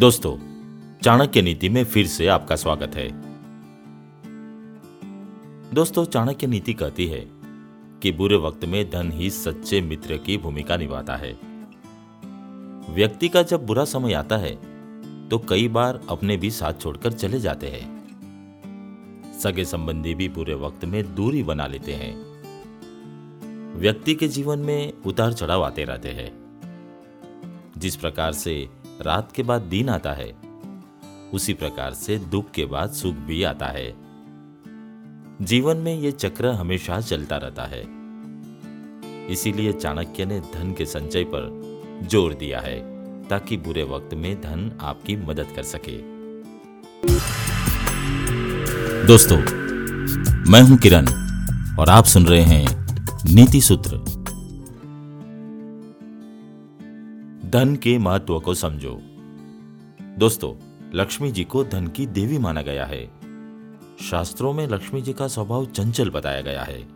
दोस्तों, 0.00 0.36
चाणक्य 1.02 1.42
नीति 1.42 1.68
में 1.68 1.84
फिर 1.84 2.06
से 2.06 2.26
आपका 2.26 2.56
स्वागत 2.56 2.94
है। 2.94 3.08
दोस्तों, 5.74 6.04
चाणक्य 6.04 6.46
नीति 6.46 6.74
कहती 6.74 7.06
है 7.06 7.20
कि 8.02 8.12
बुरे 8.12 8.36
वक्त 8.36 8.64
में 8.64 8.90
धन 8.90 9.10
ही 9.12 9.30
सच्चे 9.30 9.80
मित्र 9.80 10.16
की 10.16 10.38
भूमिका 10.38 10.76
निभाता 10.76 11.16
है। 11.16 11.32
व्यक्ति 12.94 13.28
का 13.28 13.42
जब 13.42 13.66
बुरा 13.66 13.84
समय 13.84 14.12
आता 14.12 14.36
है 14.36 14.54
तो 15.28 15.38
कई 15.38 15.68
बार 15.68 16.00
अपने 16.08 16.36
भी 16.36 16.50
साथ 16.50 16.80
छोड़कर 16.80 17.12
चले 17.12 17.40
जाते 17.40 17.68
हैं। 17.68 17.84
सगे 19.40 19.64
संबंधी 19.64 20.14
भी 20.14 20.28
बुरे 20.28 20.54
वक्त 20.54 20.84
में 20.84 21.14
दूरी 21.14 21.42
बना 21.42 21.66
लेते 21.66 21.92
हैं। 21.92 22.14
व्यक्ति 23.76 24.14
के 24.14 24.28
जीवन 24.28 24.58
में 24.58 24.92
उतार 25.06 25.32
चढ़ाव 25.32 25.64
आते 25.64 25.84
रहते 25.84 26.08
हैं। 26.08 26.32
जिस 27.78 27.96
प्रकार 27.96 28.32
से 28.32 28.79
रात 29.02 29.32
के 29.32 29.42
बाद 29.42 29.62
दिन 29.62 29.88
आता 29.88 30.12
है। 30.12 30.32
उसी 31.32 31.54
प्रकार 31.54 31.94
से 31.94 32.18
दुख 32.18 32.50
के 32.50 32.64
बाद 32.64 32.90
सुख 32.90 33.14
भी 33.14 33.42
आता 33.42 33.66
है। 33.66 33.94
जीवन 35.42 35.76
में 35.76 35.94
यह 35.94 36.10
चक्र 36.10 36.46
हमेशा 36.46 37.00
चलता 37.00 37.36
रहता 37.36 37.64
है। 37.64 37.82
इसीलिए 39.32 39.72
चाणक्य 39.72 40.24
ने 40.24 40.40
धन 40.40 40.72
के 40.72 40.86
संचय 40.86 41.24
पर 41.24 41.48
ज़ोर 42.08 42.34
दिया 42.34 42.60
है, 42.60 42.78
ताकि 43.28 43.56
बुरे 43.56 43.82
वक्त 43.82 44.14
में 44.14 44.40
धन 44.40 44.70
आपकी 44.80 45.16
मदद 45.16 45.46
कर 45.56 45.62
सके। 45.62 45.96
दोस्तों, 49.06 49.36
मैं 50.50 50.62
हूँ 50.62 50.78
किरण, 50.78 51.06
और 51.78 51.88
आप 51.88 52.04
सुन 52.04 52.26
रहे 52.26 52.42
हैं 52.42 52.86
नीति 53.34 53.60
सूत्र। 53.60 54.09
धन 57.50 57.76
के 57.76 57.98
महत्व 57.98 58.40
को 58.40 58.54
समझो। 58.54 58.98
दोस्तों, 60.18 60.54
लक्ष्मी 60.94 61.32
जी 61.32 61.44
को 61.44 61.64
धन 61.64 61.86
की 61.86 62.06
देवी 62.06 62.38
माना 62.38 62.62
गया 62.62 62.84
है। 62.84 63.10
शास्त्रों 64.10 64.52
में 64.52 64.68
लक्ष्मी 64.68 65.02
जी 65.02 65.12
का 65.12 65.28
स्वभाव 65.28 65.66
चंचल 65.66 66.10
बताया 66.10 66.40
गया 66.40 66.62
है। 66.62 66.88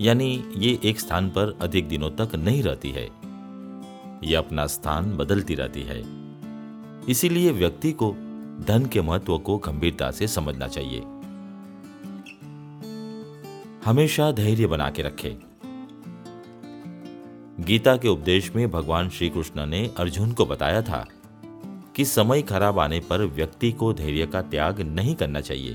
यानी 0.00 0.44
ये 0.56 0.78
एक 0.84 1.00
स्थान 1.00 1.28
पर 1.28 1.58
अधिक 1.62 1.88
दिनों 1.88 2.10
तक 2.10 2.34
नहीं 2.34 2.62
रहती 2.62 2.90
है। 2.90 3.04
यह 4.24 4.38
अपना 4.38 4.66
स्थान 4.66 5.16
बदलती 5.16 5.54
रहती 5.54 5.82
है। 5.82 6.02
इसीलिए 7.08 7.52
व्यक्ति 7.52 7.92
को 7.92 8.12
धन 8.68 8.88
के 8.92 9.02
महत्व 9.02 9.38
को 9.38 9.58
गंभीरता 9.58 10.10
से 10.10 10.28
समझना 10.28 10.68
चाहिए। 10.68 11.00
हमेशा 13.84 14.32
धैर्य 14.32 14.66
बना 14.66 14.90
के 14.90 15.02
रखें। 15.02 15.51
गीता 17.62 17.96
के 17.96 18.08
उपदेश 18.08 18.56
में 18.56 18.70
भगवान 18.70 19.08
श्री 19.08 19.28
कृष्ण 19.28 19.66
ने 19.66 19.90
अर्जुन 19.96 20.32
को 20.32 20.46
बताया 20.46 20.82
था 20.82 21.06
कि 21.96 22.04
समय 22.04 22.42
खराब 22.42 22.78
आने 22.78 23.00
पर 23.00 23.20
व्यक्ति 23.20 23.72
को 23.72 23.92
धैर्य 23.92 24.26
का 24.26 24.42
त्याग 24.42 24.80
नहीं 24.80 25.14
करना 25.14 25.40
चाहिए। 25.40 25.74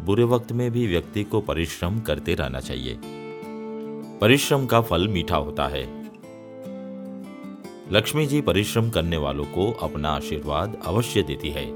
बुरे 0.00 0.24
वक्त 0.24 0.52
में 0.52 0.70
भी 0.70 0.86
व्यक्ति 0.86 1.24
को 1.24 1.40
परिश्रम 1.40 2.00
करते 2.00 2.34
रहना 2.34 2.60
चाहिए। 2.60 2.98
परिश्रम 4.20 4.66
का 4.66 4.80
फल 4.80 5.08
मीठा 5.08 5.36
होता 5.36 5.66
है। 5.66 6.04
लक्ष्मी 7.92 8.26
जी 8.26 8.40
परिश्रम 8.40 8.90
करने 8.90 9.16
वालों 9.16 9.44
को 9.44 9.72
अपना 9.72 10.08
आशीर्वाद 10.08 10.82
अवश्य 10.86 11.22
देती 11.22 11.50
है। 11.50 11.72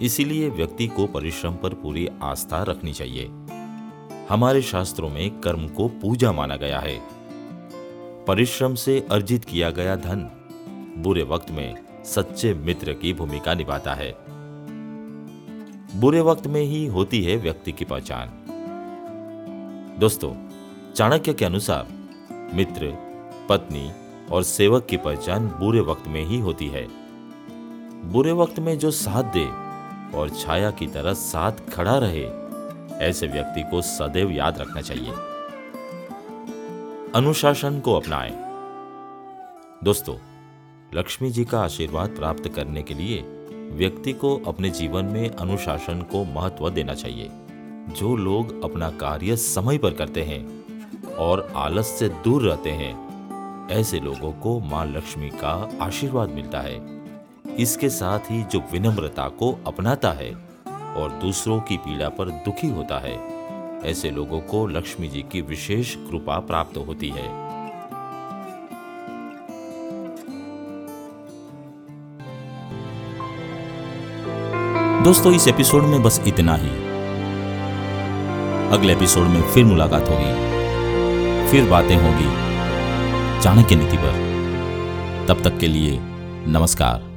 इसीलिए 0.00 0.48
व्यक्ति 0.48 0.86
को 0.86 1.06
परिश्रम 1.06 1.52
पर 1.52 1.74
पूरी 1.74 2.08
आस्था 2.22 2.62
रखनी 2.62 2.92
चाहिए। 2.92 3.30
हमारे 4.28 4.62
शास्त्रों 4.62 5.08
में 5.08 5.40
कर्म 5.40 5.68
को 5.68 5.88
पूजा 5.88 6.32
माना 6.32 6.56
गया 6.56 6.78
है। 6.78 7.17
परिश्रम 8.28 8.74
से 8.74 9.06
अर्जित 9.10 9.44
किया 9.44 9.70
गया 9.70 9.96
धन 9.96 10.30
बुरे 10.96 11.22
वक्त 11.22 11.50
में 11.50 11.74
सच्चे 12.04 12.54
मित्र 12.54 12.92
की 12.92 13.12
भूमिका 13.12 13.54
निभाता 13.54 13.94
है। 13.94 14.14
बुरे 16.00 16.20
वक्त 16.20 16.46
में 16.46 16.60
ही 16.60 16.86
होती 16.86 17.22
है 17.22 17.36
व्यक्ति 17.36 17.72
की 17.72 17.84
पहचान। 17.84 18.28
दोस्तों, 20.00 20.34
चाणक्य 20.92 21.34
के 21.34 21.44
अनुसार 21.44 21.86
मित्र, 22.54 22.92
पत्नी 23.48 23.92
और 24.32 24.42
सेवक 24.42 24.86
की 24.86 24.96
पहचान 24.96 25.48
बुरे 25.48 25.80
वक्त 25.80 26.08
में 26.08 26.24
ही 26.24 26.40
होती 26.40 26.66
है। 26.66 26.86
बुरे 28.12 28.32
वक्त 28.32 28.58
में 28.58 28.78
जो 28.78 28.90
साथ 28.90 29.24
दे 29.36 29.46
और 30.18 30.30
छाया 30.30 30.70
की 30.70 30.86
तरह 30.86 31.12
साथ 31.12 31.52
खड़ा 31.72 31.98
रहे, 31.98 32.24
ऐसे 33.06 33.26
व्यक्ति 33.26 33.62
को 33.62 33.82
सदैव 33.82 34.30
याद 34.30 34.58
रखना 34.58 34.80
चाहिए। 34.80 35.37
अनुशासन 37.14 37.80
को 37.80 37.94
अपनाएँ। 37.94 38.32
दोस्तों, 39.84 40.16
लक्ष्मी 40.94 41.30
जी 41.30 41.44
का 41.44 41.60
आशीर्वाद 41.60 42.08
प्राप्त 42.08 42.48
करने 42.48 42.82
के 42.82 42.94
लिए 42.94 43.22
व्यक्ति 43.72 44.12
को 44.12 44.40
अपने 44.46 44.70
जीवन 44.70 45.04
में 45.04 45.30
अनुशासन 45.30 46.02
को 46.02 46.24
महत्व 46.24 46.70
देना 46.70 46.94
चाहिए। 46.94 47.30
जो 47.88 48.16
लोग 48.16 48.64
अपना 48.64 48.90
कार्य 48.90 49.36
समय 49.36 49.78
पर 49.78 49.90
करते 49.90 50.22
हैं 50.22 50.64
और 51.14 51.52
आलस 51.56 51.86
से 51.86 52.08
दूर 52.08 52.42
रहते 52.42 52.70
हैं, 52.70 53.08
ऐसे 53.70 54.00
लोगों 54.00 54.32
को 54.32 54.60
माँ 54.60 54.86
लक्ष्मी 54.86 55.30
का 55.30 55.70
आशीर्वाद 55.80 56.28
मिलता 56.28 56.60
है। 56.60 57.02
इसके 57.58 57.88
साथ 57.88 58.18
ही 58.18 58.42
जो 58.42 58.62
विनम्रता 58.72 59.28
को 59.28 59.58
अपनाता 59.66 60.12
है 60.12 60.34
और 60.96 61.10
दूसरों 61.22 61.60
की 61.60 61.76
पीड़ा 61.76 62.08
पर 62.08 62.30
दुखी 62.30 62.68
होता 62.68 62.98
है। 62.98 63.37
ऐसे 63.84 64.10
लोगों 64.10 64.40
को 64.40 64.66
लक्ष्मी 64.66 65.08
जी 65.08 65.22
की 65.22 65.40
विशेष 65.40 65.94
कृपा 65.94 66.38
प्राप्त 66.38 66.76
होती 66.76 67.08
है। 67.08 67.48
दोस्तों, 75.02 75.32
इस 75.32 75.48
एपिसोड 75.48 75.82
में 75.82 76.02
बस 76.02 76.22
इतना 76.26 76.54
ही। 76.54 76.70
अगले 78.68 78.92
एपिसोड 78.92 79.26
में 79.26 79.42
फिर 79.42 79.64
मुलाकात 79.64 80.02
होगी। 80.02 80.48
फिर 81.50 81.70
बातें 81.70 81.96
होगी। 81.96 82.48
चाणक्य 83.42 83.74
नीति 83.74 83.96
पर। 83.96 84.28
तब 85.28 85.42
तक 85.44 85.58
के 85.58 85.66
लिए 85.66 85.98
नमस्कार। 86.46 87.07